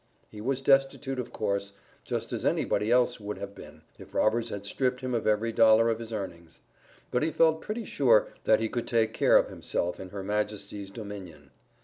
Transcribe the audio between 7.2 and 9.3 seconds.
he felt pretty sure, that he could take